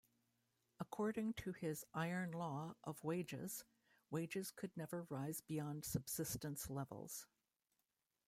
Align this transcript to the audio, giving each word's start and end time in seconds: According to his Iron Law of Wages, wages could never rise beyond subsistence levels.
According 0.79 1.33
to 1.35 1.51
his 1.53 1.85
Iron 1.93 2.31
Law 2.31 2.73
of 2.83 3.03
Wages, 3.03 3.65
wages 4.09 4.49
could 4.49 4.75
never 4.75 5.05
rise 5.11 5.41
beyond 5.41 5.85
subsistence 5.85 6.71
levels. 6.71 7.27